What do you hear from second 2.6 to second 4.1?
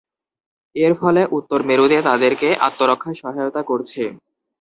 আত্মরক্ষায় সহায়তা করছে।